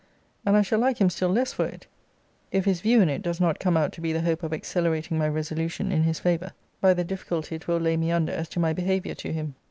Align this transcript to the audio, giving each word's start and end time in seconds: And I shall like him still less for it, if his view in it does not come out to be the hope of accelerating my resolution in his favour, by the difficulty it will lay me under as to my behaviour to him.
And 0.47 0.57
I 0.57 0.63
shall 0.63 0.79
like 0.79 0.99
him 0.99 1.11
still 1.11 1.29
less 1.29 1.53
for 1.53 1.67
it, 1.67 1.85
if 2.51 2.65
his 2.65 2.81
view 2.81 3.01
in 3.01 3.07
it 3.07 3.21
does 3.21 3.39
not 3.39 3.59
come 3.59 3.77
out 3.77 3.93
to 3.93 4.01
be 4.01 4.11
the 4.11 4.21
hope 4.23 4.41
of 4.41 4.51
accelerating 4.51 5.15
my 5.15 5.27
resolution 5.29 5.91
in 5.91 6.01
his 6.01 6.19
favour, 6.19 6.53
by 6.81 6.95
the 6.95 7.03
difficulty 7.03 7.53
it 7.53 7.67
will 7.67 7.77
lay 7.77 7.97
me 7.97 8.11
under 8.11 8.33
as 8.33 8.49
to 8.49 8.59
my 8.59 8.73
behaviour 8.73 9.13
to 9.13 9.31
him. 9.31 9.53